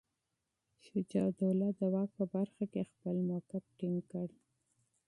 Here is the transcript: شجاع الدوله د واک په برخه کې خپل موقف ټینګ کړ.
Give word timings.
شجاع 0.85 1.25
الدوله 1.29 1.67
د 1.79 1.79
واک 1.93 2.09
په 2.17 2.25
برخه 2.35 2.63
کې 2.71 2.89
خپل 2.91 3.15
موقف 3.29 3.63
ټینګ 3.77 3.99
کړ. 4.11 4.27